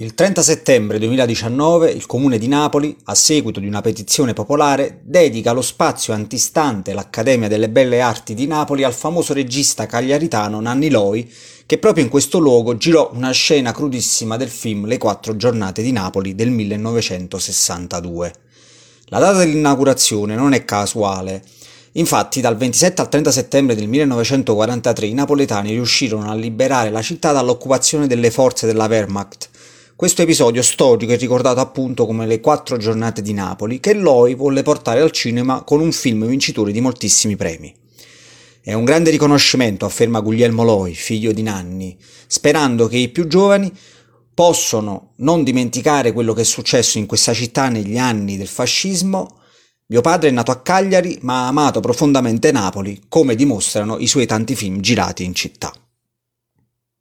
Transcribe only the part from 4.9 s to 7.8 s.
dedica lo spazio antistante l'Accademia delle